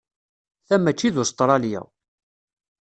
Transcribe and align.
Ta 0.67 0.75
maci 0.79 1.09
d 1.15 1.17
Ustṛalya. 1.23 1.81